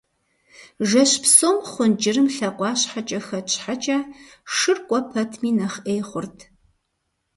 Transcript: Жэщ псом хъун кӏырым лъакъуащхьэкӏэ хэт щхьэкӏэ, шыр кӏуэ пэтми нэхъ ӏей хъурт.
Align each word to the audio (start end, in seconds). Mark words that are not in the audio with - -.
Жэщ 0.89 1.11
псом 1.23 1.57
хъун 1.69 1.91
кӏырым 2.01 2.27
лъакъуащхьэкӏэ 2.35 3.19
хэт 3.25 3.45
щхьэкӏэ, 3.53 3.97
шыр 4.55 4.77
кӏуэ 4.87 4.99
пэтми 5.11 5.49
нэхъ 5.57 5.79
ӏей 5.83 6.01
хъурт. 6.07 6.37